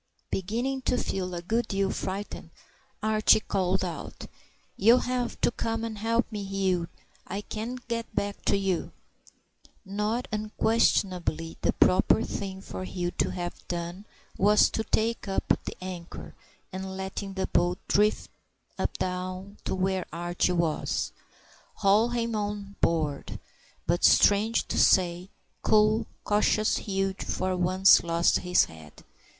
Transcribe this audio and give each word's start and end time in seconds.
Beginning 0.31 0.81
to 0.81 0.97
feel 0.97 1.35
a 1.35 1.43
good 1.43 1.67
deal 1.67 1.91
frightened, 1.91 2.49
Archie 3.03 3.39
called 3.41 3.85
out, 3.85 4.25
"You'll 4.75 5.01
have 5.05 5.39
to 5.41 5.51
come 5.51 5.83
and 5.83 5.99
help 5.99 6.25
me, 6.31 6.43
Hugh. 6.43 6.87
I 7.27 7.41
can't 7.41 7.87
get 7.87 8.15
back 8.15 8.41
to 8.45 8.57
you." 8.57 8.93
Now 9.85 10.23
unquestionably 10.31 11.59
the 11.61 11.73
proper 11.73 12.23
thing 12.23 12.61
for 12.61 12.83
Hugh 12.83 13.11
to 13.11 13.29
have 13.29 13.53
done 13.67 14.05
was 14.39 14.71
to 14.71 14.83
take 14.85 15.27
up 15.27 15.47
the 15.65 15.77
anchor, 15.83 16.33
and 16.73 16.97
letting 16.97 17.35
the 17.35 17.45
boat 17.45 17.77
drift 17.87 18.31
down 18.97 19.57
to 19.65 19.75
where 19.75 20.07
Archie 20.11 20.53
was, 20.53 21.11
haul 21.75 22.09
him 22.09 22.33
on 22.35 22.75
board. 22.81 23.39
But 23.85 24.03
strange 24.03 24.67
to 24.69 24.79
say, 24.79 25.29
cool, 25.61 26.07
cautious 26.23 26.77
Hugh 26.77 27.13
for 27.19 27.55
once 27.55 28.01
lost 28.03 28.39
his 28.39 28.65
head. 28.65 29.03